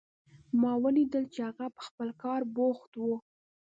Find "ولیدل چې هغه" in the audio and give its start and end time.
0.83-1.65